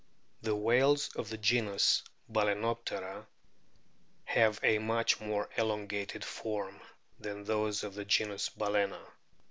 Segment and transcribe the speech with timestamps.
[0.41, 3.27] The whales of the genus Balcenpptera
[4.23, 6.81] have a much more elono ated form
[7.19, 9.11] than those of the o enus Balcena.